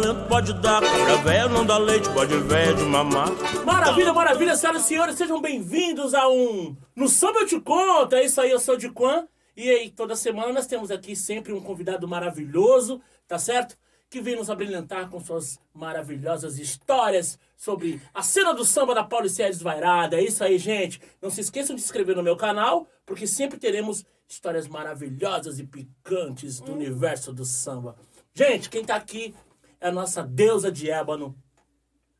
talento 0.00 0.28
pode 0.28 0.52
dar. 0.54 0.80
Cabra 0.80 1.16
velho 1.18 1.48
não 1.48 1.66
dá 1.66 1.76
leite, 1.76 2.08
pode 2.10 2.36
velho 2.38 2.76
de 2.76 2.84
mamar. 2.84 3.28
Maravilha, 3.64 4.12
maravilha, 4.12 4.56
senhoras 4.56 4.82
e 4.82 4.86
senhores, 4.86 5.14
sejam 5.16 5.40
bem-vindos 5.40 6.14
a 6.14 6.28
um 6.28 6.76
No 6.94 7.08
Samba 7.08 7.40
Eu 7.40 7.46
Te 7.46 7.60
Conto. 7.60 8.14
É 8.14 8.24
isso 8.24 8.40
aí, 8.40 8.50
eu 8.50 8.60
sou 8.60 8.74
o 8.74 8.78
Diquan. 8.78 9.26
E 9.56 9.68
aí, 9.68 9.90
toda 9.90 10.14
semana 10.14 10.52
nós 10.52 10.66
temos 10.66 10.90
aqui 10.90 11.16
sempre 11.16 11.52
um 11.52 11.60
convidado 11.60 12.06
maravilhoso, 12.06 13.00
tá 13.26 13.38
certo? 13.38 13.76
Que 14.08 14.20
vem 14.20 14.36
nos 14.36 14.48
abrilhantar 14.48 15.10
com 15.10 15.20
suas 15.20 15.58
maravilhosas 15.74 16.58
histórias 16.58 17.38
sobre 17.56 18.00
a 18.14 18.22
cena 18.22 18.54
do 18.54 18.64
samba 18.64 18.94
da 18.94 19.02
Paulicéia 19.02 19.50
Desvairada. 19.50 20.16
É 20.16 20.22
isso 20.22 20.44
aí, 20.44 20.58
gente. 20.58 21.00
Não 21.20 21.28
se 21.28 21.40
esqueçam 21.40 21.74
de 21.74 21.82
se 21.82 21.88
inscrever 21.88 22.14
no 22.14 22.22
meu 22.22 22.36
canal, 22.36 22.86
porque 23.04 23.26
sempre 23.26 23.58
teremos 23.58 24.04
histórias 24.28 24.68
maravilhosas 24.68 25.58
e 25.58 25.64
picantes 25.64 26.60
do 26.60 26.72
universo 26.72 27.32
do 27.32 27.44
samba. 27.44 27.96
Gente, 28.32 28.70
quem 28.70 28.84
tá 28.84 28.94
aqui 28.94 29.34
é 29.80 29.88
a 29.88 29.92
nossa 29.92 30.22
deusa 30.22 30.70
de 30.70 30.90
ébano, 30.90 31.36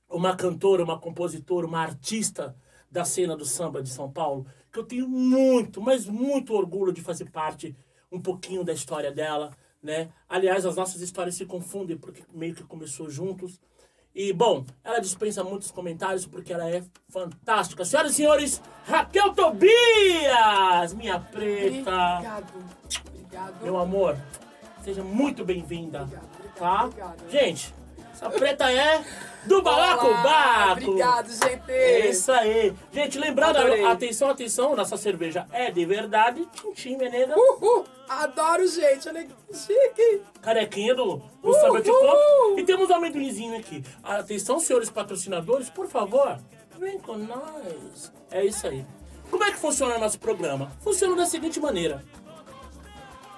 uma 0.08 0.34
cantora, 0.36 0.82
uma 0.82 0.98
compositora, 0.98 1.66
uma 1.66 1.80
artista 1.80 2.56
da 2.90 3.04
cena 3.04 3.36
do 3.36 3.44
samba 3.44 3.82
de 3.82 3.90
São 3.90 4.10
Paulo, 4.10 4.46
que 4.72 4.78
eu 4.78 4.84
tenho 4.84 5.08
muito, 5.08 5.80
mas 5.80 6.06
muito 6.06 6.54
orgulho 6.54 6.92
de 6.92 7.02
fazer 7.02 7.30
parte 7.30 7.76
um 8.10 8.20
pouquinho 8.20 8.64
da 8.64 8.72
história 8.72 9.12
dela, 9.12 9.50
né? 9.82 10.10
Aliás, 10.28 10.64
as 10.64 10.76
nossas 10.76 11.00
histórias 11.00 11.34
se 11.34 11.44
confundem 11.44 11.96
porque 11.96 12.22
meio 12.32 12.54
que 12.54 12.64
começou 12.64 13.10
juntos. 13.10 13.60
E, 14.14 14.32
bom, 14.32 14.64
ela 14.82 14.98
dispensa 14.98 15.44
muitos 15.44 15.70
comentários 15.70 16.26
porque 16.26 16.52
ela 16.52 16.68
é 16.68 16.82
fantástica. 17.08 17.84
Senhoras 17.84 18.12
e 18.12 18.14
senhores, 18.14 18.62
Raquel 18.84 19.34
Tobias, 19.34 20.94
minha 20.94 21.20
preta. 21.20 22.16
Obrigado. 22.16 22.52
Obrigado. 23.08 23.62
Meu 23.62 23.78
amor, 23.78 24.16
seja 24.82 25.04
muito 25.04 25.44
bem-vinda, 25.44 26.02
Obrigado, 26.02 26.37
tá? 26.58 26.84
obrigado. 26.84 27.30
Gente, 27.30 27.74
essa 28.12 28.30
preta 28.30 28.70
é 28.72 29.04
do 29.44 29.62
Balacobaco. 29.62 30.90
Obrigado, 30.90 31.28
gente. 31.28 31.70
É 31.70 32.08
isso 32.10 32.32
aí. 32.32 32.74
Gente, 32.92 33.18
lembrando, 33.18 33.58
Adorei. 33.58 33.84
atenção, 33.84 34.28
atenção, 34.28 34.74
nossa 34.74 34.96
cerveja 34.96 35.46
é 35.52 35.70
de 35.70 35.84
verdade. 35.86 36.46
Tintim, 36.52 36.96
Meneda. 36.96 37.34
Uhul. 37.36 37.84
Adoro, 38.08 38.66
gente. 38.66 39.08
Olha 39.08 39.24
que 39.24 39.56
chique. 39.56 40.22
Carequinha 40.42 40.94
do, 40.94 41.22
do. 41.42 41.54
Samba 41.54 41.80
de 41.80 41.90
Conto. 41.90 42.58
E 42.58 42.64
temos 42.64 42.90
um 42.90 42.94
amendoinzinho 42.94 43.56
aqui. 43.56 43.84
Atenção, 44.02 44.58
senhores 44.58 44.90
patrocinadores, 44.90 45.70
por 45.70 45.86
favor, 45.86 46.38
vem 46.78 46.98
com 46.98 47.16
nós. 47.16 48.12
É 48.30 48.44
isso 48.44 48.66
aí. 48.66 48.84
Como 49.30 49.44
é 49.44 49.52
que 49.52 49.58
funciona 49.58 49.96
o 49.96 50.00
nosso 50.00 50.18
programa? 50.18 50.72
Funciona 50.80 51.14
da 51.14 51.26
seguinte 51.26 51.60
maneira. 51.60 52.02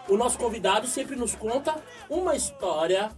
O 0.09 0.17
nosso 0.17 0.39
convidado 0.39 0.87
sempre 0.87 1.17
nos 1.17 1.34
conta 1.34 1.77
uma 2.09 2.34
história, 2.34 3.11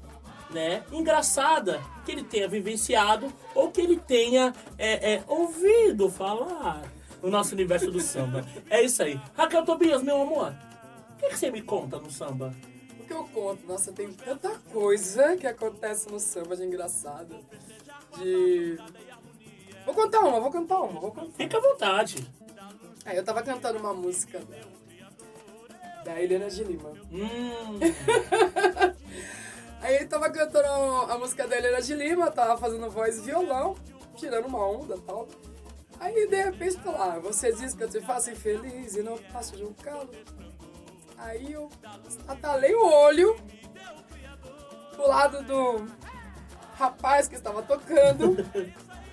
né, 0.51 0.85
engraçada 0.93 1.81
que 2.05 2.13
ele 2.13 2.23
tenha 2.23 2.47
vivenciado 2.47 3.33
ou 3.55 3.71
que 3.71 3.81
ele 3.81 3.97
tenha 3.97 4.53
é, 4.77 5.15
é, 5.15 5.25
ouvido 5.27 6.11
falar 6.11 6.83
no 7.23 7.31
nosso 7.31 7.55
universo 7.55 7.91
do 7.91 8.01
samba. 8.01 8.45
É 8.69 8.83
isso 8.83 9.03
aí. 9.03 9.19
Raquel 9.35 9.65
Tobias, 9.65 10.03
meu 10.03 10.21
amor, 10.21 10.55
o 11.11 11.17
que, 11.17 11.29
que 11.29 11.39
você 11.39 11.51
me 11.51 11.63
conta 11.63 11.99
no 11.99 12.11
samba? 12.11 12.53
O 12.99 13.05
que 13.05 13.13
eu 13.13 13.25
conto? 13.25 13.67
Nossa, 13.67 13.93
tem 13.93 14.13
tanta 14.13 14.51
coisa 14.73 15.37
que 15.37 15.47
acontece 15.47 16.11
no 16.11 16.19
samba 16.19 16.57
de 16.57 16.65
engraçado. 16.65 17.37
De. 18.19 18.79
Vou 19.87 19.95
contar 19.95 20.21
uma, 20.21 20.41
vou 20.41 20.51
contar 20.51 20.81
uma, 20.81 21.01
vou 21.01 21.13
contar. 21.13 21.33
Fica 21.37 21.57
à 21.57 21.61
vontade. 21.61 22.27
Aí 23.05 23.17
eu 23.17 23.25
tava 23.25 23.43
cantando 23.43 23.79
uma 23.79 23.95
música 23.95 24.41
da 26.05 26.21
Helena 26.21 26.49
de 26.49 26.65
Lima. 26.65 26.91
Hum, 27.11 27.79
Aí 29.81 29.97
eu 29.97 30.09
tava 30.09 30.31
cantando 30.31 30.69
a 31.11 31.19
música 31.19 31.47
da 31.47 31.57
Helena 31.57 31.83
de 31.83 31.95
Lima, 31.95 32.31
tava 32.31 32.57
fazendo 32.57 32.89
voz 32.89 33.19
e 33.19 33.23
violão, 33.23 33.77
tirando 34.15 34.47
uma 34.47 34.65
onda 34.65 34.95
e 34.95 35.01
tal. 35.01 35.29
Aí 35.99 36.29
de 36.29 36.37
repente 36.37 36.79
tô 36.79 36.93
lá, 36.93 37.19
você 37.19 37.53
diz 37.53 37.75
que 37.75 37.83
eu 37.83 37.89
te 37.89 38.01
faço 38.01 38.31
infeliz 38.31 38.95
e 38.97 39.03
não 39.03 39.17
faço 39.17 39.57
de 39.57 39.65
um 39.65 39.73
calo. 39.73 40.11
Aí 41.19 41.53
eu 41.53 41.69
atalei 42.27 42.75
o 42.75 42.85
olho 42.85 43.37
pro 44.95 45.09
lado 45.09 45.43
do 45.43 45.87
rapaz 46.75 47.29
que 47.29 47.35
estava 47.35 47.63
tocando. 47.63 48.37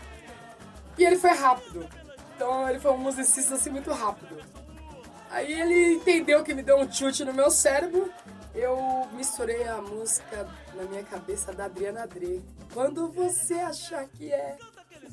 e 0.97 1.05
ele 1.05 1.17
foi 1.17 1.31
rápido. 1.31 1.87
Então 2.35 2.69
ele 2.69 2.79
foi 2.79 2.91
um 2.91 2.97
musicista 2.97 3.55
assim 3.55 3.69
muito 3.69 3.91
rápido. 3.91 4.37
Aí 5.29 5.59
ele 5.59 5.93
entendeu 5.95 6.43
que 6.43 6.53
me 6.53 6.63
deu 6.63 6.77
um 6.77 6.91
chute 6.91 7.23
no 7.23 7.33
meu 7.33 7.51
cérebro. 7.51 8.11
Eu 8.53 9.07
misturei 9.13 9.67
a 9.67 9.79
música 9.81 10.47
na 10.75 10.83
minha 10.83 11.03
cabeça 11.03 11.53
da 11.53 11.65
Adriana 11.65 12.07
Dre. 12.07 12.43
Quando 12.73 13.09
você 13.11 13.53
achar 13.55 14.07
que 14.07 14.31
é. 14.31 14.57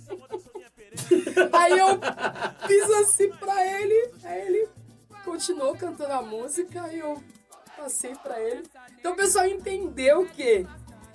Aí 1.53 1.78
eu 1.78 1.88
fiz 2.66 2.91
assim 3.03 3.31
pra 3.32 3.66
ele, 3.66 4.10
aí 4.25 4.47
ele 4.47 4.69
continuou 5.25 5.77
cantando 5.77 6.12
a 6.12 6.22
música 6.22 6.91
e 6.93 7.00
eu 7.00 7.22
passei 7.77 8.15
pra 8.15 8.41
ele. 8.41 8.62
Então 8.98 9.12
o 9.12 9.16
pessoal 9.16 9.47
entendeu 9.47 10.27
que 10.27 10.66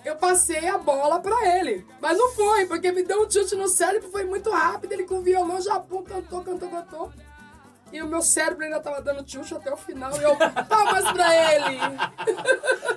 eu 0.04 0.16
passei 0.16 0.68
a 0.68 0.78
bola 0.78 1.20
pra 1.20 1.58
ele. 1.58 1.86
Mas 2.00 2.18
não 2.18 2.32
foi, 2.32 2.66
porque 2.66 2.92
me 2.92 3.04
deu 3.04 3.24
um 3.24 3.32
chute 3.32 3.56
no 3.56 3.68
cérebro, 3.68 4.12
foi 4.12 4.26
muito 4.26 4.50
rápido. 4.52 4.92
Ele 4.92 5.04
com 5.06 5.22
violão 5.22 5.60
já 5.62 5.80
pum, 5.80 6.04
cantou, 6.04 6.44
cantou, 6.44 6.70
cantou. 6.70 7.12
E 7.91 8.02
o 8.02 8.07
meu 8.07 8.22
cérebro 8.22 8.63
ainda 8.63 8.79
tava 8.79 9.02
dando 9.02 9.29
chute 9.29 9.53
até 9.53 9.72
o 9.72 9.78
final 9.78 10.12
e 10.19 10.24
eu 10.24 10.35
palmas 10.68 11.12
pra 11.12 11.53
ele. 11.56 11.78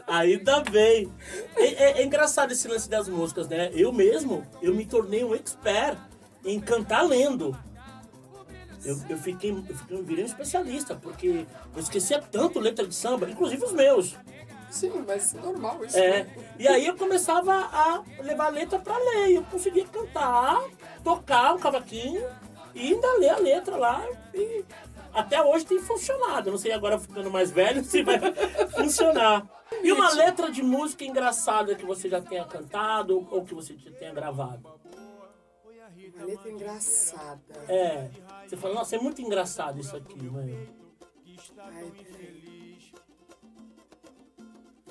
ainda 0.06 0.60
bem. 0.60 1.12
É, 1.56 1.65
é- 1.65 2.00
é 2.00 2.05
engraçado 2.05 2.53
esse 2.53 2.69
lance 2.69 2.88
das 2.88 3.09
músicas, 3.09 3.49
né? 3.49 3.71
Eu 3.75 3.93
mesmo, 3.93 4.47
eu 4.62 4.75
me 4.75 4.87
tornei 4.87 5.25
um 5.25 5.34
expert 5.34 5.99
em 6.44 6.60
cantar 6.60 7.03
lendo. 7.03 7.56
Eu, 8.84 9.00
eu 9.09 9.16
fiquei, 9.19 9.50
eu 9.50 9.75
fiquei, 9.75 9.97
eu 9.97 10.05
virei 10.05 10.25
um 10.25 10.27
especialista, 10.27 10.94
porque 10.94 11.47
eu 11.75 11.81
esquecia 11.81 12.21
tanto 12.21 12.61
letra 12.61 12.87
de 12.87 12.94
samba, 12.94 13.28
inclusive 13.31 13.65
os 13.65 13.72
meus. 13.72 14.15
Sim, 14.71 15.05
mas 15.06 15.32
normal 15.34 15.84
isso. 15.84 15.97
É, 15.97 16.25
né? 16.25 16.26
e 16.59 16.69
aí 16.69 16.87
eu 16.87 16.97
começava 16.97 17.53
a 17.55 18.03
levar 18.22 18.47
a 18.47 18.50
letra 18.50 18.78
pra 18.78 18.97
ler. 18.99 19.28
e 19.31 19.34
Eu 19.37 19.43
conseguia 19.44 19.87
cantar, 19.87 20.62
tocar 21.03 21.55
um 21.55 21.59
cavaquinho 21.59 22.22
e 22.75 22.93
ainda 22.93 23.19
ler 23.19 23.31
a 23.31 23.39
letra 23.39 23.77
lá. 23.77 24.07
E 24.35 24.65
até 25.12 25.43
hoje 25.43 25.65
tem 25.65 25.79
funcionado. 25.79 26.51
Não 26.51 26.59
sei 26.59 26.73
agora 26.73 26.99
ficando 26.99 27.31
mais 27.31 27.51
velho 27.51 27.83
se 27.85 28.03
vai 28.03 28.19
funcionar. 28.71 29.49
E 29.83 29.93
uma 29.93 30.11
letra 30.12 30.51
de 30.51 30.62
música 30.62 31.05
engraçada 31.05 31.75
que 31.75 31.85
você 31.85 32.09
já 32.09 32.21
tenha 32.21 32.45
cantado 32.45 33.27
ou 33.31 33.45
que 33.45 33.55
você 33.55 33.77
já 33.77 33.91
tenha 33.93 34.12
gravado? 34.12 34.69
Uma 36.17 36.25
letra 36.27 36.51
engraçada. 36.51 37.65
É. 37.69 38.11
Você 38.47 38.57
fala, 38.57 38.75
nossa, 38.75 38.97
é 38.97 38.99
muito 38.99 39.21
engraçado 39.21 39.81
isso 39.81 39.97
aqui, 39.97 40.23
né? 40.23 40.69
Ai, 41.59 41.93
peraí. 41.97 42.45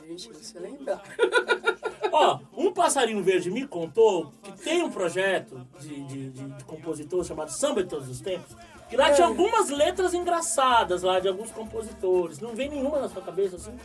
Gente, 0.05 0.55
eu 0.55 0.61
lembrar. 0.61 1.01
Ó, 2.15 2.39
um 2.55 2.71
passarinho 2.71 3.23
verde 3.23 3.49
me 3.49 3.65
contou 3.67 4.31
que 4.43 4.51
tem 4.51 4.83
um 4.83 4.91
projeto 4.91 5.67
de, 5.79 6.03
de, 6.03 6.29
de, 6.29 6.45
de 6.45 6.63
compositor 6.63 7.23
chamado 7.25 7.49
Samba 7.49 7.81
de 7.81 7.89
Todos 7.89 8.07
os 8.07 8.21
Tempos, 8.21 8.55
que 8.87 8.95
lá 8.95 9.11
tinha 9.11 9.25
algumas 9.25 9.71
letras 9.71 10.13
engraçadas 10.13 11.01
lá 11.01 11.19
de 11.19 11.27
alguns 11.27 11.49
compositores. 11.49 12.39
Não 12.39 12.53
vem 12.53 12.69
nenhuma 12.69 12.99
na 12.99 13.09
sua 13.09 13.23
cabeça 13.23 13.55
assim? 13.55 13.75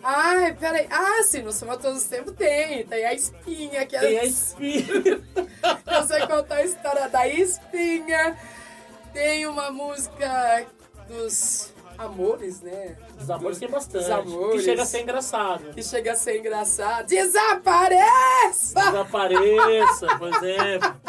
Ai, 0.00 0.54
peraí. 0.54 0.86
Ah, 0.88 1.24
sim, 1.24 1.42
no 1.42 1.50
Samba 1.50 1.76
Todos 1.76 2.02
os 2.02 2.08
Tempos 2.08 2.34
tem. 2.34 2.86
Tem 2.86 3.04
a 3.04 3.12
espinha, 3.12 3.84
que 3.84 3.96
é 3.96 3.98
Tem 4.00 4.18
a 4.20 4.24
espinha. 4.24 4.86
Eu 5.92 6.06
sei 6.06 6.24
contar 6.28 6.54
a 6.54 6.64
história 6.64 7.08
da 7.08 7.26
espinha. 7.26 8.38
Tem 9.12 9.44
uma 9.48 9.72
música 9.72 10.66
dos 11.08 11.74
amores, 11.98 12.60
né? 12.60 12.96
Os 13.20 13.30
amores 13.30 13.58
tem 13.58 13.68
bastante. 13.68 14.04
Os 14.04 14.10
amores. 14.10 14.56
Que 14.56 14.62
chega 14.62 14.82
a 14.82 14.86
ser 14.86 15.02
engraçado. 15.02 15.74
Que 15.74 15.82
chega 15.82 16.12
a 16.12 16.16
ser 16.16 16.38
engraçado. 16.38 17.06
Desapareça! 17.06 18.80
Desapareça, 18.80 20.18
por 20.18 20.28
exemplo. 20.28 21.00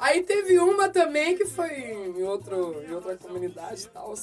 Aí 0.00 0.22
teve 0.22 0.58
uma 0.58 0.88
também 0.88 1.36
que 1.36 1.46
foi 1.46 1.70
em, 1.70 2.22
outro, 2.22 2.82
em 2.86 2.92
outra 2.92 3.16
comunidade 3.16 3.84
e 3.84 3.88
tal. 3.88 4.14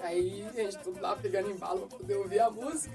Aí 0.00 0.46
a 0.46 0.52
gente 0.52 0.78
tudo 0.78 1.00
lá 1.00 1.16
pegando 1.16 1.50
embalo 1.50 1.86
pra 1.86 1.98
poder 1.98 2.16
ouvir 2.16 2.40
a 2.40 2.50
música. 2.50 2.94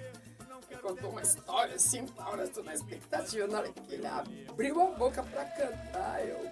Ele 0.70 0.82
contou 0.82 1.12
uma 1.12 1.22
história 1.22 1.76
assim, 1.76 2.06
tal, 2.08 2.36
eu 2.36 2.48
tô 2.50 2.64
na 2.64 2.74
expectativa. 2.74 3.46
Na 3.48 3.60
hora 3.60 3.70
que 3.70 3.94
ele 3.94 4.08
abriu 4.08 4.82
a 4.82 4.86
boca 4.88 5.22
pra 5.24 5.46
cantar, 5.46 6.26
eu 6.28 6.50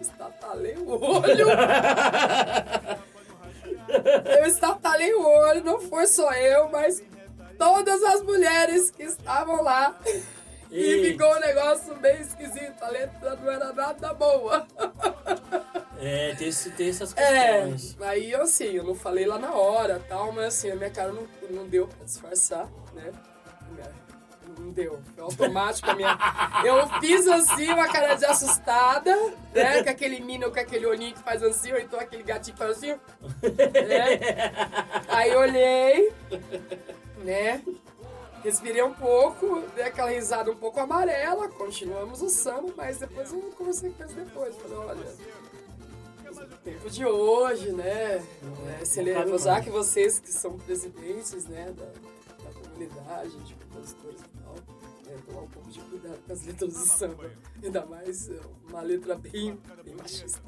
estatalei 0.00 0.76
o 0.76 0.90
olho. 0.90 1.46
eu 4.38 4.46
estatalei 4.46 5.12
o 5.14 5.22
olho, 5.26 5.64
não 5.64 5.80
foi 5.80 6.06
só 6.06 6.32
eu, 6.32 6.68
mas 6.70 7.02
todas 7.58 8.02
as 8.02 8.22
mulheres 8.22 8.90
que 8.90 9.02
estavam 9.04 9.62
lá. 9.62 9.98
E 10.70 10.82
Ei. 10.82 11.12
ficou 11.12 11.32
um 11.34 11.40
negócio 11.40 11.94
bem 11.96 12.20
esquisito. 12.20 12.82
A 12.82 12.88
letra 12.88 13.36
não 13.36 13.50
era 13.52 13.72
nada 13.72 14.12
boa. 14.14 14.66
É, 15.98 16.34
tem, 16.34 16.50
tem 16.76 16.88
essas 16.90 17.16
É, 17.16 17.62
questões. 17.62 17.96
aí 18.02 18.32
eu 18.32 18.42
assim, 18.42 18.72
eu 18.76 18.84
não 18.84 18.94
falei 18.94 19.24
lá 19.26 19.38
na 19.38 19.54
hora 19.54 20.02
tal, 20.08 20.30
mas 20.32 20.46
assim, 20.46 20.70
a 20.70 20.76
minha 20.76 20.90
cara 20.90 21.12
não, 21.12 21.26
não 21.50 21.66
deu 21.66 21.86
pra 21.88 22.04
disfarçar, 22.04 22.68
né? 22.94 23.12
Minha- 24.58 24.72
deu. 24.72 25.00
Foi 25.14 25.24
automático 25.24 25.90
a 25.90 25.94
minha. 25.94 26.18
Eu 26.64 26.86
fiz 27.00 27.26
assim, 27.26 27.70
uma 27.72 27.88
cara 27.88 28.14
de 28.14 28.24
assustada, 28.24 29.14
né? 29.54 29.82
Com 29.82 29.90
aquele 29.90 30.20
mino, 30.20 30.50
com 30.50 30.58
aquele 30.60 30.86
olhinho 30.86 31.14
que 31.14 31.22
faz 31.22 31.42
assim, 31.42 31.72
ou 31.72 31.78
então 31.78 31.98
aquele 31.98 32.22
gatinho 32.22 32.56
que 32.56 32.62
faz 32.62 32.76
assim. 32.76 32.90
Né? 32.92 34.52
Aí 35.08 35.34
olhei, 35.34 36.12
né? 37.24 37.62
Respirei 38.44 38.82
um 38.82 38.92
pouco, 38.94 39.62
dei 39.74 39.84
aquela 39.84 40.10
risada 40.10 40.50
um 40.50 40.56
pouco 40.56 40.78
amarela, 40.78 41.48
continuamos 41.48 42.22
o 42.22 42.28
samba, 42.28 42.72
mas 42.76 42.98
depois 42.98 43.32
eu 43.32 43.40
conversei 43.58 43.90
com 43.90 44.02
eles 44.04 44.14
depois. 44.14 44.54
Falei, 44.56 44.76
olha. 44.76 45.36
Tempo 46.62 46.90
de 46.90 47.04
hoje, 47.06 47.72
né? 47.72 48.22
É, 48.80 48.84
se 48.84 49.00
ele, 49.00 49.14
usar 49.32 49.62
que 49.62 49.70
vocês 49.70 50.18
que 50.18 50.30
são 50.32 50.58
presidentes, 50.58 51.46
né, 51.46 51.72
da, 51.76 51.86
da 52.78 52.86
comunidade, 52.86 53.36
de 53.44 53.54
compositores 53.54 54.20
e 54.20 54.38
tal, 54.42 54.54
é, 55.08 55.16
tomar 55.26 55.40
um 55.42 55.48
pouco 55.48 55.70
de 55.70 55.80
cuidado 55.80 56.18
com 56.26 56.32
as 56.32 56.44
letras 56.44 56.72
do 56.74 56.78
samba. 56.86 57.30
Ainda 57.62 57.86
mais 57.86 58.28
é, 58.30 58.40
uma 58.68 58.80
letra 58.82 59.16
bem, 59.16 59.58
bem 59.84 59.94
machista. 59.94 60.40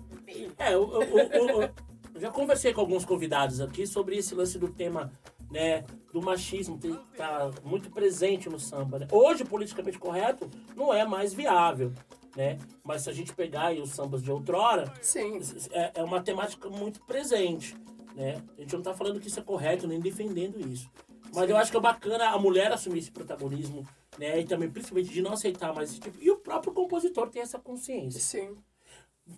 É, 0.59 0.75
eu, 0.75 0.91
eu- 0.93 1.03
eu- 1.03 1.29
eu- 1.49 1.71
eu 2.15 2.21
já 2.21 2.31
conversei 2.31 2.73
com 2.73 2.81
alguns 2.81 3.05
convidados 3.05 3.61
aqui 3.61 3.87
sobre 3.87 4.17
esse 4.17 4.35
lance 4.35 4.59
do 4.59 4.69
tema, 4.69 5.13
né, 5.51 5.85
do 6.13 6.21
machismo 6.21 6.79
que 6.79 6.93
tá 7.17 7.51
muito 7.65 7.91
presente 7.91 8.49
no 8.49 8.59
samba. 8.59 8.99
né? 8.99 9.09
Hoje, 9.11 9.45
politicamente 9.45 9.99
correto, 9.99 10.49
não 10.77 10.93
é 10.93 11.07
mais 11.07 11.33
viável, 11.33 11.93
né? 12.37 12.59
Mas 12.85 13.03
se 13.03 13.11
a 13.11 13.13
gente 13.13 13.33
pegar 13.33 13.73
os 13.75 13.91
sambas 13.91 14.23
de 14.23 14.31
outrora, 14.31 14.93
Sim, 15.01 15.41
é, 15.71 15.93
é 16.01 16.03
uma 16.03 16.21
temática 16.21 16.69
muito 16.69 17.01
presente, 17.05 17.75
né? 18.15 18.43
A 18.57 18.61
gente 18.61 18.75
não 18.75 18.83
tá 18.83 18.93
falando 18.93 19.21
que 19.21 19.29
isso 19.29 19.39
é 19.41 19.43
correto, 19.43 19.87
nem 19.87 20.01
defendendo 20.01 20.61
isso. 20.61 20.91
Mas 21.35 21.51
eu 21.51 21.57
acho 21.57 21.71
que 21.71 21.77
é 21.77 21.81
bacana 21.81 22.31
a 22.31 22.39
mulher 22.39 22.73
assumir 22.73 22.99
esse 22.99 23.11
protagonismo, 23.11 23.87
né? 24.19 24.41
E 24.41 24.45
também, 24.45 24.71
principalmente, 24.71 25.11
de 25.11 25.23
não 25.23 25.33
aceitar 25.33 25.75
mais 25.75 25.91
esse 25.91 26.01
tipo. 26.01 26.19
E 26.21 26.31
o 26.31 26.37
próprio 26.37 26.73
compositor 26.73 27.29
tem 27.31 27.43
essa 27.43 27.59
consciência. 27.59 28.21
sim. 28.21 28.57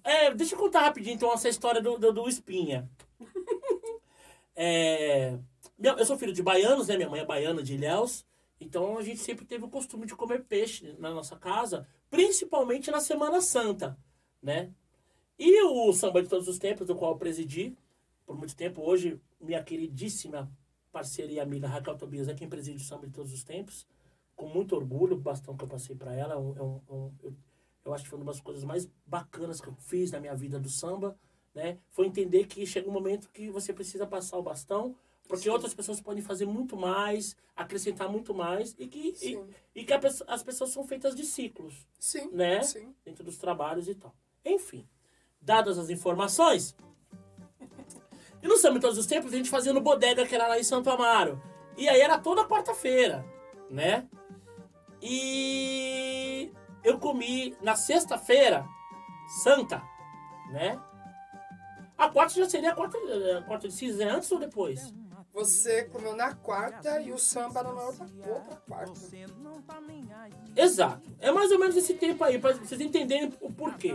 É, 0.05 0.33
deixa 0.33 0.55
eu 0.55 0.59
contar 0.59 0.83
rapidinho, 0.83 1.17
então, 1.17 1.33
essa 1.33 1.49
história 1.49 1.81
do, 1.83 1.99
do, 1.99 2.13
do 2.13 2.29
Espinha. 2.29 2.89
É, 4.63 5.39
eu 5.79 6.05
sou 6.05 6.19
filho 6.19 6.35
de 6.35 6.43
baianos, 6.43 6.89
né? 6.89 6.95
Minha 6.95 7.09
mãe 7.09 7.21
é 7.21 7.25
baiana 7.25 7.63
de 7.63 7.77
Ilhéus. 7.77 8.27
Então, 8.61 8.99
a 8.99 9.03
gente 9.03 9.19
sempre 9.21 9.47
teve 9.47 9.65
o 9.65 9.71
costume 9.71 10.05
de 10.05 10.15
comer 10.15 10.45
peixe 10.45 10.95
na 10.99 11.11
nossa 11.11 11.35
casa, 11.35 11.89
principalmente 12.11 12.91
na 12.91 13.01
Semana 13.01 13.41
Santa, 13.41 13.97
né? 14.43 14.71
E 15.39 15.63
o 15.63 15.91
Samba 15.95 16.21
de 16.21 16.29
Todos 16.29 16.47
os 16.47 16.59
Tempos, 16.59 16.87
do 16.87 16.95
qual 16.95 17.13
eu 17.13 17.17
presidi 17.17 17.75
por 18.31 18.39
muito 18.39 18.55
tempo, 18.55 18.81
hoje, 18.83 19.21
minha 19.41 19.61
queridíssima 19.61 20.49
parceira 20.91 21.33
e 21.33 21.41
amiga 21.41 21.69
Raquel 21.69 21.97
Tobias 21.97 22.29
é 22.29 22.35
quem 22.35 22.49
preside 22.49 22.83
o 22.83 22.87
Samba 22.87 23.07
de 23.07 23.13
Todos 23.13 23.33
os 23.33 23.43
Tempos, 23.45 23.87
com 24.37 24.47
muito 24.49 24.75
orgulho, 24.75 25.17
o 25.17 25.21
bastão 25.21 25.57
que 25.57 25.65
eu 25.65 25.69
passei 25.69 25.95
para 25.95 26.15
ela. 26.15 26.35
é 26.35 26.37
um- 26.37 26.57
é 26.57 26.63
um- 26.63 26.81
um- 26.89 27.13
eu, 27.23 27.35
eu 27.85 27.95
acho 27.95 28.05
que 28.05 28.11
foi 28.11 28.19
uma 28.19 28.27
das 28.27 28.41
coisas 28.41 28.65
mais 28.65 28.89
bacanas 29.07 29.61
que 29.61 29.69
eu 29.69 29.75
fiz 29.75 30.11
na 30.11 30.21
minha 30.21 30.35
vida 30.35 30.59
do 30.59 30.69
samba, 30.69 31.17
né? 31.55 31.79
Foi 31.91 32.07
entender 32.07 32.47
que 32.47 32.65
chega 32.67 32.89
um 32.89 32.93
momento 32.93 33.29
que 33.31 33.51
você 33.51 33.73
precisa 33.73 34.07
passar 34.07 34.39
o 34.39 34.43
bastão, 34.43 34.97
porque 35.29 35.45
Sim. 35.45 35.51
outras 35.51 35.75
pessoas 35.75 36.01
podem 36.01 36.23
fazer 36.23 36.47
muito 36.47 36.77
mais, 36.77 37.37
acrescentar 37.55 38.09
muito 38.09 38.35
mais, 38.35 38.75
e 38.79 38.87
que, 38.89 39.15
e, 39.23 39.81
e 39.81 39.85
que 39.85 39.93
a 39.93 40.01
as 40.27 40.43
pessoas 40.43 40.71
são 40.71 40.85
feitas 40.85 41.15
de 41.15 41.25
ciclos 41.25 41.87
Sim, 41.99 42.31
né? 42.33 42.63
sim. 42.63 42.95
Dentro 43.05 43.23
dos 43.23 43.37
trabalhos 43.39 43.89
e 43.89 43.95
tal. 43.95 44.15
Enfim, 44.45 44.89
dadas 45.41 45.79
as 45.79 45.91
informações. 45.91 46.75
E 48.43 48.49
no 48.49 48.57
Samba 48.57 48.75
de 48.75 48.81
Todos 48.81 48.99
os 48.99 49.07
Tempos, 49.07 49.33
a 49.33 49.37
gente 49.37 49.51
fazia 49.51 49.73
no 49.73 49.81
Bodega, 49.81 50.27
que 50.27 50.35
era 50.35 50.47
lá 50.47 50.59
em 50.59 50.63
Santo 50.63 50.91
Amaro. 50.91 51.43
E 51.77 51.89
aí 51.89 52.01
era 52.01 52.19
toda 52.19 52.45
quarta-feira, 52.45 53.25
né? 53.71 54.07
E 55.03 56.53
eu 56.85 56.99
comi 56.99 57.57
na 57.63 57.75
sexta-feira, 57.75 58.67
santa, 59.43 59.83
né? 60.51 60.79
A 61.97 62.09
quarta 62.09 62.35
já 62.35 62.49
seria 62.49 62.73
a 62.73 62.75
quarta, 62.75 62.99
a 63.39 63.43
quarta 63.43 63.69
de 63.69 63.75
cinza, 63.75 64.05
é 64.05 64.09
antes 64.09 64.31
ou 64.33 64.39
depois? 64.39 64.93
Você 65.33 65.85
comeu 65.85 66.17
na 66.17 66.35
quarta 66.35 67.01
e 67.01 67.13
o 67.13 67.19
samba 67.19 67.63
na 67.63 67.71
outra, 67.71 68.07
outra 68.27 68.57
quarta. 68.69 69.01
Exato. 70.57 71.09
É 71.21 71.31
mais 71.31 71.53
ou 71.53 71.59
menos 71.59 71.77
esse 71.77 71.95
tempo 71.95 72.23
aí, 72.25 72.39
pra 72.39 72.53
vocês 72.53 72.81
entenderem 72.81 73.33
o 73.41 73.53
porquê. 73.53 73.93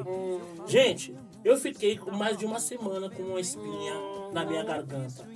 Gente, 0.65 1.15
eu 1.43 1.57
fiquei 1.57 1.99
mais 2.13 2.37
de 2.37 2.45
uma 2.45 2.59
semana 2.59 3.09
com 3.09 3.21
uma 3.21 3.39
espinha 3.39 3.93
na 4.31 4.45
minha 4.45 4.63
garganta. 4.63 5.27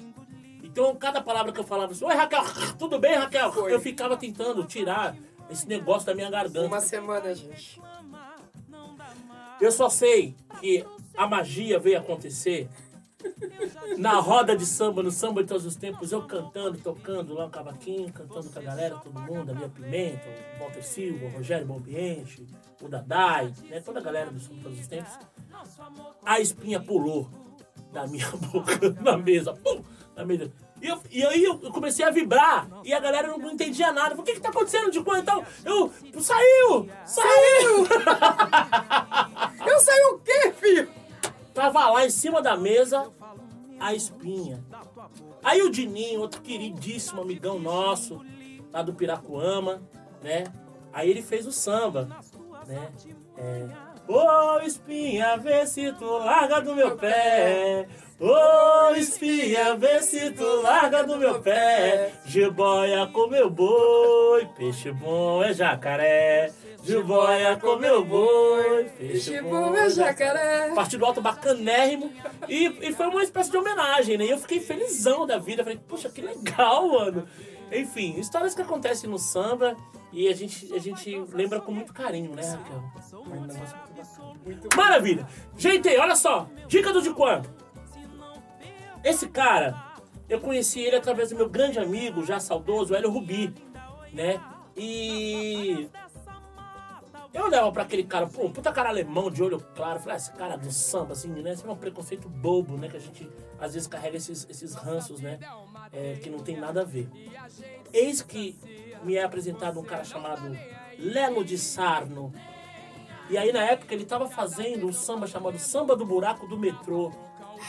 Então, 0.63 0.96
cada 0.96 1.22
palavra 1.22 1.51
que 1.51 1.60
eu 1.60 1.63
falava 1.63 1.92
assim, 1.92 2.06
Oi, 2.06 2.16
Raquel, 2.16 2.44
tudo 2.78 2.98
bem, 2.98 3.16
Raquel? 3.16 3.52
Foi. 3.52 3.74
Eu 3.74 3.81
ficava 3.81 4.16
tentando 4.16 4.63
tirar 4.63 5.16
esse 5.50 5.68
negócio 5.68 6.06
da 6.06 6.16
minha 6.16 6.30
garganta. 6.30 6.68
Uma 6.68 6.80
semana, 6.80 7.34
gente. 7.36 7.81
Eu 9.60 9.72
só 9.72 9.90
sei 9.90 10.36
que 10.62 10.86
a 11.18 11.28
magia 11.28 11.78
veio 11.80 12.00
acontecer 12.00 12.69
na 13.98 14.19
roda 14.19 14.56
de 14.56 14.66
samba, 14.66 15.04
no 15.04 15.12
samba 15.12 15.42
de 15.42 15.50
todos 15.50 15.66
os 15.66 15.75
tempos, 15.75 16.12
eu 16.12 16.21
cantando, 16.24 16.77
tocando 16.77 17.33
lá 17.33 17.45
o 17.45 17.50
cavaquinho, 17.50 18.12
cantando 18.13 18.50
com 18.50 18.60
a 18.60 18.62
galera, 18.62 18.95
todo 18.95 19.19
mundo, 19.19 19.51
a 19.51 19.54
Lia 19.54 19.69
Pimenta, 19.69 20.24
o 20.56 20.60
Walter 20.60 20.83
Silva, 20.83 21.25
o 21.25 21.30
Rogério 21.30 21.66
Bombiente, 21.66 22.45
o 22.81 22.88
Dadai, 22.88 23.54
né, 23.69 23.81
toda 23.81 24.00
a 24.00 24.04
galera 24.04 24.31
do 24.31 24.39
samba 24.39 24.56
de 24.56 24.63
todos 24.63 24.80
os 24.80 24.88
tempos. 24.88 25.19
A 26.24 26.39
espinha 26.39 26.80
pulou 26.80 27.30
da 27.92 28.07
minha 28.07 28.30
boca 28.51 28.95
na 29.01 29.18
mesa, 29.18 29.54
pum, 29.54 29.83
na 30.16 30.25
mesa. 30.25 30.51
E, 30.81 30.88
eu, 30.88 31.01
e 31.12 31.25
aí 31.25 31.44
eu 31.44 31.57
comecei 31.71 32.06
a 32.06 32.10
vibrar 32.10 32.68
e 32.86 32.94
a 32.94 33.00
galera 33.00 33.27
não 33.27 33.51
entendia 33.51 33.92
nada. 33.92 34.16
O 34.16 34.24
que 34.24 34.33
que 34.33 34.39
tá 34.39 34.50
acontecendo 34.50 34.89
de 34.89 35.01
quando 35.04 35.21
então? 35.21 35.44
Eu, 35.66 35.92
saiu! 36.21 36.89
Saiu! 37.06 37.86
Em 42.10 42.12
cima 42.12 42.42
da 42.42 42.58
mesa 42.58 43.12
a 43.80 43.94
espinha. 43.94 44.64
Aí 45.44 45.62
o 45.62 45.70
Dininho, 45.70 46.20
outro 46.20 46.42
queridíssimo 46.42 47.22
amigão 47.22 47.60
nosso, 47.60 48.20
lá 48.74 48.82
do 48.82 48.94
Piracuama, 48.94 49.82
né? 50.22 50.44
Aí 50.92 51.10
ele 51.10 51.22
fez 51.22 51.46
o 51.46 51.52
samba, 51.52 52.10
né? 52.68 52.92
É, 53.38 53.68
Ô 54.08 54.60
espinha, 54.62 55.38
vê 55.38 55.68
se 55.68 55.94
tu 55.94 56.06
larga 56.18 56.60
do 56.60 56.76
meu 56.76 56.98
pé. 56.98 57.88
Ô 58.19 58.94
espinha, 58.95 59.78
vê 59.78 60.02
se 60.02 60.31
tu 60.31 60.61
larga 60.61 61.06
do 61.06 61.18
meu 61.18 61.40
pé. 61.40 62.11
Jiboia 62.26 63.07
comeu 63.07 63.49
boi, 63.49 64.45
peixe 64.57 64.92
bom 64.92 65.42
é 65.42 65.54
jacaré. 65.54 66.52
Jiboia 66.83 67.56
comeu 67.56 68.04
boi, 68.04 68.90
peixe 68.97 69.42
bom 69.42 69.73
é 69.73 69.90
jacaré. 69.90 70.33
jacaré. 70.33 70.76
Partido 70.76 71.06
alto 71.06 71.21
bacanérrimo. 71.21 72.11
E, 72.49 72.66
e 72.90 72.94
foi 72.94 73.07
uma 73.07 73.23
espécie 73.23 73.52
de 73.52 73.56
homenagem, 73.57 74.18
né? 74.18 74.26
E 74.26 74.31
eu 74.31 74.38
fiquei 74.38 74.59
felizão 74.59 75.26
da 75.26 75.38
vida. 75.38 75.64
Falei, 75.64 75.80
poxa, 75.88 76.09
que 76.09 76.21
legal, 76.21 76.90
mano. 76.90 77.26
Enfim, 77.71 78.19
histórias 78.19 78.54
que 78.54 78.61
acontecem 78.61 79.09
no 79.09 79.18
samba 79.18 79.78
e 80.11 80.28
a 80.28 80.33
gente, 80.33 80.73
a 80.73 80.80
gente 80.80 81.23
lembra 81.31 81.61
com 81.61 81.71
muito 81.71 81.94
carinho, 81.94 82.35
né, 82.35 82.42
Raquel? 82.42 82.83
É 83.11 83.16
um 83.16 83.42
negócio 83.45 83.78
muito 84.44 84.64
bacana. 84.64 84.76
Maravilha! 84.76 85.28
Gente, 85.56 85.88
olha 85.97 86.16
só, 86.16 86.49
dica 86.68 86.92
do 86.92 87.02
de 87.02 87.11
quando? 87.11 87.47
Esse 89.04 89.28
cara, 89.28 89.76
eu 90.28 90.40
conheci 90.40 90.82
ele 90.82 90.96
através 90.96 91.30
do 91.30 91.36
meu 91.36 91.50
grande 91.50 91.80
amigo, 91.80 92.26
já 92.26 92.40
saudoso, 92.40 92.94
Hélio 92.94 93.10
Rubi, 93.10 93.54
né? 94.14 94.42
E 94.76 95.90
eu 97.34 97.44
olhava 97.44 97.72
pra 97.72 97.84
aquele 97.84 98.04
cara, 98.04 98.28
pô, 98.28 98.46
um 98.46 98.52
puta 98.52 98.72
cara 98.72 98.90
alemão 98.90 99.30
de 99.30 99.44
olho 99.44 99.60
claro. 99.76 100.00
Falei, 100.00 100.16
ah, 100.16 100.18
esse 100.18 100.32
cara 100.34 100.58
do 100.58 100.72
samba, 100.72 101.14
assim, 101.14 101.30
né? 101.30 101.52
Esse 101.52 101.66
é 101.66 101.72
um 101.72 101.76
preconceito 101.76 102.28
bobo, 102.28 102.76
né? 102.76 102.88
Que 102.90 102.98
a 102.98 103.00
gente 103.00 103.30
às 103.60 103.74
vezes 103.74 103.88
carrega 103.88 104.18
esses, 104.18 104.48
esses 104.50 104.74
ranços, 104.74 105.22
né? 105.22 105.40
É, 105.94 106.14
que 106.22 106.30
não 106.30 106.40
tem 106.40 106.58
nada 106.58 106.82
a 106.82 106.84
ver. 106.84 107.08
Eis 107.94 108.22
que 108.22 108.58
me 109.04 109.16
é 109.16 109.24
apresentado 109.24 109.80
um 109.80 109.84
cara 109.84 110.04
chamado 110.04 110.58
Lelo 110.98 111.44
de 111.44 111.58
Sarno. 111.58 112.34
E 113.30 113.38
aí 113.38 113.52
na 113.52 113.64
época 113.64 113.94
ele 113.94 114.06
tava 114.06 114.28
fazendo 114.28 114.88
um 114.88 114.94
samba 114.94 115.28
chamado 115.28 115.58
Samba 115.60 115.96
do 115.96 116.06
Buraco 116.06 116.48
do 116.48 116.58
Metrô. 116.58 117.12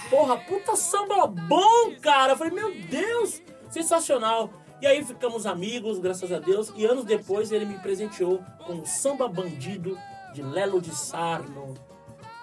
Porra, 0.09 0.37
puta 0.39 0.77
samba 0.77 1.27
bom, 1.27 1.95
cara! 2.01 2.33
Eu 2.33 2.37
falei, 2.37 2.53
meu 2.53 2.75
Deus, 2.83 3.43
sensacional. 3.71 4.51
E 4.81 4.87
aí 4.87 5.05
ficamos 5.05 5.45
amigos, 5.47 5.99
graças 5.99 6.33
a 6.33 6.39
Deus. 6.39 6.73
E 6.75 6.87
anos 6.87 7.05
depois 7.05 7.53
ele 7.53 7.67
me 7.67 7.79
presenteou 7.79 8.43
com 8.65 8.81
o 8.81 8.87
Samba 8.87 9.29
Bandido 9.29 9.99
de 10.33 10.43
Lelo 10.43 10.81
de 10.81 10.95
Sarno. 10.95 11.75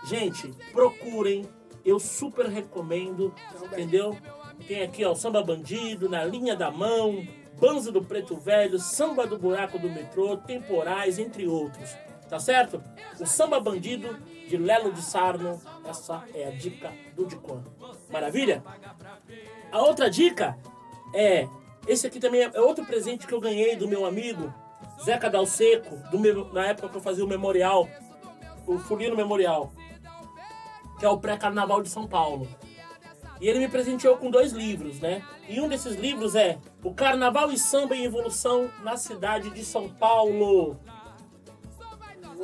Gente, 0.06 0.54
procurem. 0.72 1.46
Eu 1.84 2.00
super 2.00 2.48
recomendo, 2.48 3.34
entendeu? 3.64 4.16
Tem 4.68 4.84
aqui, 4.84 5.06
ó, 5.06 5.14
o 5.14 5.16
Samba 5.16 5.42
Bandido, 5.42 6.10
Na 6.10 6.24
Linha 6.26 6.56
da 6.56 6.70
Mão, 6.70 7.26
Banzo 7.60 7.92
do 7.92 8.04
Preto 8.04 8.36
Velho, 8.36 8.78
Samba 8.78 9.26
do 9.26 9.40
Buraco 9.40 9.80
do 9.80 9.90
Metrô, 9.90 10.36
Temporais, 10.36 11.18
entre 11.18 11.48
outros. 11.48 11.96
Tá 12.30 12.40
certo? 12.40 12.84
O 13.20 13.26
Samba 13.26 13.60
Bandido 13.60 14.18
de 14.48 14.58
Lelo 14.58 14.92
de 14.92 15.02
Sarno. 15.02 15.62
Essa 15.86 16.24
é 16.34 16.48
a 16.48 16.52
dica 16.52 16.92
do 17.16 17.26
Dicuan. 17.26 17.64
Maravilha? 18.10 18.64
A 19.72 19.80
outra 19.82 20.10
dica 20.10 20.58
é. 21.14 21.48
Esse 21.88 22.06
aqui 22.08 22.20
também 22.20 22.42
é 22.42 22.60
outro 22.60 22.86
presente 22.86 23.26
que 23.26 23.34
eu 23.34 23.40
ganhei 23.40 23.76
do 23.78 23.88
meu 23.88 24.06
amigo 24.06 24.54
Zeca 25.02 25.30
Dalseco, 25.30 25.96
do, 26.12 26.20
mem- 26.20 26.52
na 26.52 26.68
época 26.68 26.90
que 26.90 26.98
eu 26.98 27.02
fazia 27.02 27.24
o 27.24 27.28
memorial, 27.28 27.88
o 28.66 28.78
Fulino 28.78 29.16
Memorial, 29.16 29.72
que 31.00 31.06
é 31.06 31.10
o 31.10 31.18
pré-carnaval 31.18 31.82
de 31.82 31.88
São 31.90 32.06
Paulo. 32.06 32.46
E 33.40 33.48
ele 33.48 33.60
me 33.60 33.70
presenteou 33.70 34.18
com 34.18 34.30
dois 34.32 34.52
livros, 34.52 35.00
né? 35.00 35.24
E 35.48 35.62
um 35.62 35.70
desses 35.70 35.96
livros 35.96 36.36
é 36.36 36.58
O 36.84 36.94
Carnaval 36.94 37.52
e 37.52 37.58
Samba 37.58 37.96
em 37.96 38.04
Evolução 38.04 38.70
na 38.84 38.98
cidade 38.98 39.52
de 39.52 39.64
São 39.64 39.88
Paulo. 39.88 40.78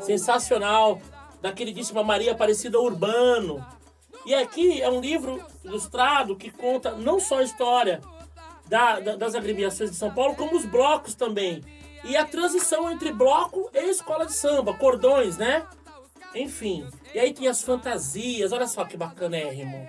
Sensacional, 0.02 1.00
da 1.42 1.52
queridíssima 1.52 2.04
Maria 2.04 2.32
Aparecida 2.32 2.80
Urbano. 2.80 3.66
E 4.26 4.34
aqui 4.34 4.82
é 4.82 4.90
um 4.90 5.02
livro 5.02 5.44
ilustrado 5.64 6.36
que 6.36 6.50
conta 6.50 6.92
não 6.92 7.20
só 7.20 7.40
a 7.40 7.44
história 7.44 8.02
da- 8.68 9.00
da- 9.00 9.16
das 9.18 9.36
agremiações 9.36 9.92
de 9.92 9.98
São 9.98 10.14
Paulo, 10.14 10.36
como 10.36 10.56
os 10.56 10.66
blocos 10.66 11.14
também. 11.16 11.62
E 12.06 12.16
a 12.18 12.26
transição 12.26 12.90
entre 12.92 13.12
bloco 13.12 13.70
e 13.74 13.90
escola 13.90 14.26
de 14.26 14.34
samba, 14.34 14.74
cordões, 14.74 15.38
né? 15.38 15.66
Enfim. 16.36 16.88
E 17.14 17.20
aí 17.20 17.34
tem 17.34 17.48
as 17.48 17.62
fantasias, 17.62 18.52
olha 18.52 18.68
só 18.68 18.84
que 18.86 18.98
bacanérrimo. 18.98 19.88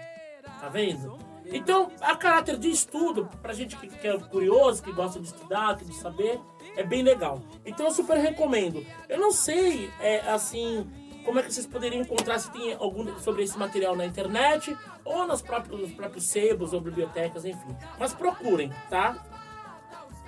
Tá 0.61 0.69
vendo? 0.69 1.17
Então, 1.47 1.91
a 2.01 2.17
caráter 2.17 2.59
de 2.59 2.71
estudo, 2.71 3.29
pra 3.43 3.53
gente 3.53 3.77
que, 3.77 3.89
que 3.89 4.07
é 4.07 4.19
curioso, 4.19 4.83
que 4.83 4.93
gosta 4.93 5.21
de 5.21 5.27
estudar, 5.27 5.77
que 5.77 5.85
de 5.85 5.95
saber, 5.95 6.41
é 6.77 6.83
bem 6.83 7.03
legal. 7.03 7.41
Então 7.65 7.87
eu 7.87 7.93
super 7.93 8.17
recomendo. 8.17 8.85
Eu 9.09 9.19
não 9.19 9.31
sei, 9.31 9.91
é, 10.01 10.21
assim, 10.31 10.87
como 11.25 11.39
é 11.39 11.43
que 11.43 11.53
vocês 11.53 11.67
poderiam 11.67 12.03
encontrar 12.03 12.39
se 12.39 12.51
tem 12.51 12.75
algum 12.75 13.19
sobre 13.19 13.43
esse 13.43 13.59
material 13.59 13.97
na 13.97 14.05
internet 14.05 14.77
ou 15.05 15.27
nos 15.27 15.43
próprios, 15.43 15.81
nos 15.81 15.93
próprios 15.93 16.25
sebos 16.25 16.73
ou 16.73 16.81
bibliotecas, 16.81 17.45
enfim. 17.45 17.77
Mas 17.99 18.15
procurem, 18.15 18.71
tá? 18.89 19.25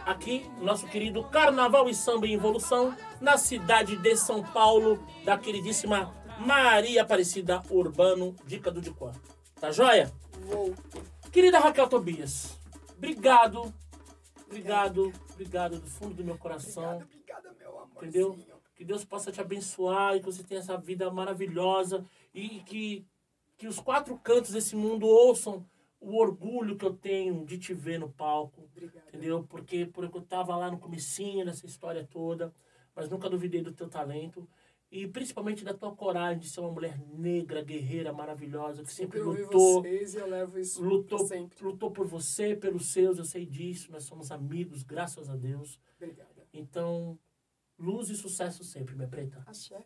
Aqui, 0.04 0.48
nosso 0.60 0.86
querido 0.86 1.24
Carnaval 1.24 1.88
e 1.88 1.94
Samba 1.94 2.26
em 2.26 2.34
Evolução, 2.34 2.94
na 3.20 3.36
cidade 3.36 3.96
de 3.96 4.16
São 4.16 4.42
Paulo, 4.42 5.04
da 5.24 5.36
queridíssima 5.36 6.14
Maria 6.38 7.02
Aparecida 7.02 7.60
Urbano, 7.68 8.34
dica 8.46 8.70
do 8.70 8.80
Dicuã. 8.80 9.12
Tá 9.60 9.72
joia? 9.72 10.12
Querida 11.32 11.58
Raquel 11.58 11.88
Tobias, 11.88 12.58
obrigado, 12.96 13.72
obrigado, 14.46 15.12
obrigado 15.32 15.78
do 15.80 15.86
fundo 15.86 16.14
do 16.14 16.24
meu 16.24 16.38
coração, 16.38 16.98
Obrigada, 16.98 17.52
meu 17.58 17.78
amor. 17.78 18.04
entendeu? 18.04 18.38
Que 18.74 18.84
Deus 18.84 19.04
possa 19.04 19.32
te 19.32 19.40
abençoar 19.40 20.16
e 20.16 20.20
que 20.20 20.26
você 20.26 20.42
tenha 20.42 20.60
essa 20.60 20.76
vida 20.76 21.10
maravilhosa 21.10 22.04
e 22.34 22.60
que, 22.60 23.06
que 23.56 23.66
os 23.66 23.80
quatro 23.80 24.16
cantos 24.18 24.52
desse 24.52 24.76
mundo 24.76 25.06
ouçam 25.06 25.66
o 26.00 26.18
orgulho 26.20 26.76
que 26.76 26.84
eu 26.84 26.92
tenho 26.94 27.44
de 27.44 27.58
te 27.58 27.72
ver 27.74 27.98
no 27.98 28.08
palco, 28.10 28.62
Obrigada. 28.70 29.06
entendeu? 29.08 29.44
Porque, 29.48 29.86
porque 29.86 30.16
eu 30.16 30.22
tava 30.22 30.54
lá 30.56 30.70
no 30.70 30.78
comecinho 30.78 31.44
dessa 31.44 31.66
história 31.66 32.06
toda, 32.10 32.54
mas 32.94 33.08
nunca 33.08 33.28
duvidei 33.30 33.62
do 33.62 33.72
teu 33.72 33.88
talento 33.88 34.46
e 34.90 35.06
principalmente 35.06 35.64
da 35.64 35.74
tua 35.74 35.94
coragem 35.94 36.38
de 36.38 36.48
ser 36.48 36.60
uma 36.60 36.70
mulher 36.70 36.98
negra, 36.98 37.62
guerreira, 37.62 38.12
maravilhosa, 38.12 38.84
que 38.84 38.92
sempre 38.92 39.20
Sempre 39.20 39.42
lutou 39.42 39.82
vocês 39.82 40.14
e 40.14 40.18
eu 40.18 40.26
levo 40.26 40.58
isso 40.58 40.82
lutou, 40.82 41.26
sempre. 41.26 41.64
lutou 41.64 41.90
por 41.90 42.06
você, 42.06 42.54
pelos 42.54 42.86
seus, 42.86 43.18
eu 43.18 43.24
sei 43.24 43.44
disso, 43.44 43.90
nós 43.90 44.04
somos 44.04 44.30
amigos, 44.30 44.82
graças 44.82 45.28
a 45.28 45.36
Deus. 45.36 45.80
Obrigada. 45.96 46.46
Então, 46.52 47.18
luz 47.78 48.10
e 48.10 48.16
sucesso 48.16 48.62
sempre, 48.62 48.94
minha 48.94 49.08
preta. 49.08 49.42
Axé. 49.46 49.84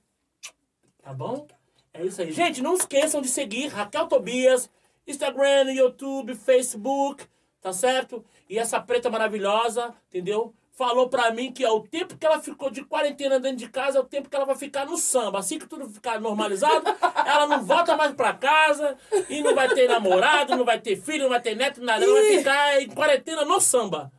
Tá 1.02 1.14
bom? 1.14 1.46
É 1.92 2.04
isso 2.04 2.20
aí. 2.20 2.30
Gente, 2.30 2.62
não 2.62 2.74
esqueçam 2.74 3.20
de 3.22 3.28
seguir 3.28 3.68
Raquel 3.68 4.06
Tobias, 4.06 4.70
Instagram, 5.06 5.72
YouTube, 5.72 6.34
Facebook, 6.34 7.26
tá 7.60 7.72
certo? 7.72 8.24
E 8.48 8.58
essa 8.58 8.80
preta 8.80 9.10
maravilhosa, 9.10 9.94
entendeu? 10.08 10.54
Falou 10.72 11.08
pra 11.08 11.30
mim 11.32 11.52
que 11.52 11.64
é 11.64 11.70
o 11.70 11.80
tempo 11.80 12.16
que 12.16 12.24
ela 12.24 12.40
ficou 12.40 12.70
de 12.70 12.84
quarentena 12.84 13.38
dentro 13.38 13.58
de 13.58 13.68
casa 13.68 13.98
é 13.98 14.00
o 14.00 14.04
tempo 14.04 14.30
que 14.30 14.36
ela 14.36 14.46
vai 14.46 14.56
ficar 14.56 14.86
no 14.86 14.96
samba. 14.96 15.38
Assim 15.38 15.58
que 15.58 15.66
tudo 15.66 15.88
ficar 15.88 16.20
normalizado, 16.20 16.84
ela 17.26 17.46
não 17.46 17.64
volta 17.64 17.96
mais 17.96 18.12
pra 18.14 18.32
casa 18.32 18.96
e 19.28 19.42
não 19.42 19.54
vai 19.54 19.68
ter 19.74 19.88
namorado, 19.88 20.56
não 20.56 20.64
vai 20.64 20.80
ter 20.80 20.96
filho, 20.96 21.24
não 21.24 21.30
vai 21.30 21.40
ter 21.40 21.54
neto, 21.54 21.82
nada. 21.82 22.04
Ela 22.04 22.14
vai 22.14 22.38
ficar 22.38 22.82
em 22.82 22.88
quarentena 22.90 23.44
no 23.44 23.60
samba. 23.60 24.10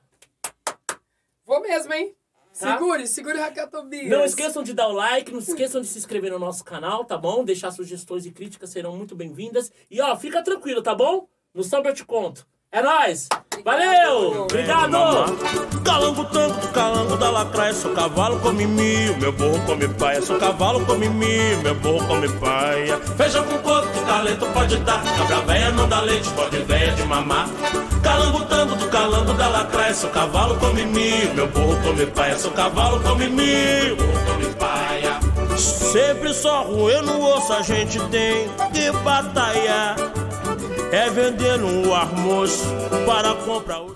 Vou 1.46 1.62
mesmo, 1.62 1.94
hein? 1.94 2.16
Tá? 2.60 2.78
Segure, 2.78 3.08
segure 3.08 3.40
Raquel 3.40 3.70
Tobias. 3.70 4.10
Não 4.10 4.26
esqueçam 4.26 4.62
de 4.62 4.74
dar 4.74 4.88
o 4.90 4.92
like, 4.92 5.32
não 5.32 5.40
esqueçam 5.40 5.82
de 5.82 5.88
se 5.88 5.98
inscrever 5.98 6.32
no 6.32 6.40
nosso 6.40 6.64
canal, 6.64 7.06
tá 7.06 7.18
bom? 7.18 7.44
Deixar 7.44 7.72
sugestões 7.72 8.26
e 8.26 8.32
críticas 8.32 8.70
serão 8.70 8.96
muito 8.96 9.16
bem-vindas. 9.16 9.72
E 9.90 10.02
ó, 10.02 10.16
fica 10.16 10.44
tranquilo, 10.44 10.82
tá 10.82 10.94
bom? 10.94 11.28
No 11.54 11.64
samba 11.64 11.90
eu 11.90 11.94
te 11.94 12.06
conto. 12.06 12.46
É 12.74 12.82
nóis! 12.82 13.28
Valeu! 13.66 14.44
Obrigado! 14.44 14.96
Calango 15.84 16.24
tango, 16.24 16.68
calango 16.70 17.18
da 17.18 17.30
lacraia, 17.30 17.74
sou 17.74 17.92
cavalo 17.92 18.40
come 18.40 18.66
mil, 18.66 19.18
meu 19.18 19.34
burro 19.34 19.60
come 19.66 19.90
paia, 19.90 20.22
sou 20.22 20.40
cavalo 20.40 20.86
come 20.86 21.10
mil, 21.10 21.58
meu 21.64 21.76
burro 21.76 22.08
come 22.08 22.30
paia. 22.40 22.98
Feijão 23.18 23.44
com 23.44 23.58
coco, 23.58 23.90
que 23.90 24.00
talento 24.06 24.46
pode 24.54 24.78
dar, 24.78 25.04
cabra 25.04 25.42
véia 25.42 25.72
não 25.72 25.86
dá 25.90 26.00
leite, 26.00 26.30
pode 26.30 26.60
véia 26.60 26.94
de 26.94 27.04
mamar. 27.04 27.50
Calango 28.02 28.46
tango 28.46 28.76
do 28.78 28.88
calango 28.88 29.34
da 29.34 29.50
lacraia, 29.50 29.94
sou 29.94 30.10
cavalo 30.10 30.56
come 30.56 30.86
mil, 30.86 31.34
meu 31.34 31.48
burro 31.48 31.78
come 31.84 32.06
paia, 32.06 32.40
sou 32.40 32.52
cavalo 32.52 33.02
come 33.02 33.28
mil, 33.28 33.98
burro 33.98 34.26
come 34.26 34.46
paia. 34.54 35.20
Sempre 35.58 36.34
só 36.34 36.62
ruim 36.62 37.02
no 37.02 37.22
osso 37.22 37.52
a 37.52 37.62
gente 37.62 38.00
tem 38.08 38.48
que 38.74 38.92
batalhar. 39.04 40.21
É 40.92 41.10
vendendo 41.10 41.88
o 41.88 41.94
almoço 41.96 42.66
para 43.06 43.34
comprar 43.46 43.80
o. 43.80 43.90